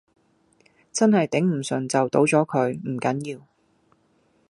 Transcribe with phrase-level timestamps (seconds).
[0.91, 3.43] 真係頂唔順就倒咗佢，唔緊要